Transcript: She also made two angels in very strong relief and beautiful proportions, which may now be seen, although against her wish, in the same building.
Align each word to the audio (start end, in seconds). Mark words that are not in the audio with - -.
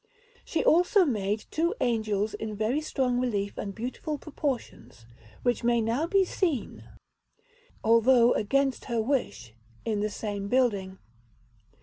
She 0.43 0.63
also 0.65 1.05
made 1.05 1.45
two 1.51 1.75
angels 1.79 2.33
in 2.33 2.55
very 2.55 2.81
strong 2.81 3.19
relief 3.19 3.55
and 3.55 3.75
beautiful 3.75 4.17
proportions, 4.17 5.05
which 5.43 5.63
may 5.63 5.79
now 5.79 6.07
be 6.07 6.25
seen, 6.25 6.85
although 7.83 8.33
against 8.33 8.85
her 8.85 8.99
wish, 8.99 9.53
in 9.85 9.99
the 9.99 10.09
same 10.09 10.47
building. 10.47 10.97